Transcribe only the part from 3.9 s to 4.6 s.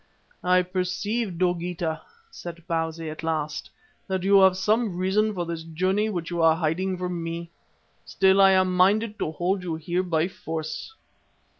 "that you have